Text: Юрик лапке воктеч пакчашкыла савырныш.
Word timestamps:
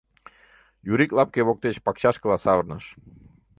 Юрик 0.91 1.11
лапке 1.17 1.41
воктеч 1.47 1.75
пакчашкыла 1.85 2.37
савырныш. 2.43 2.85